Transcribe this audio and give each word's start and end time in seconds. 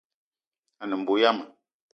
A 0.81 0.83
ne 0.87 0.95
mbo 1.01 1.13
yama 1.21 1.43